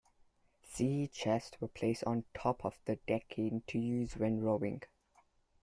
Sea 0.63 1.07
chests 1.07 1.61
were 1.61 1.67
placed 1.67 2.03
on 2.05 2.23
top 2.33 2.65
of 2.65 2.79
the 2.85 2.95
decking 3.05 3.61
to 3.67 3.77
use 3.77 4.17
when 4.17 4.41
rowing. 4.41 4.81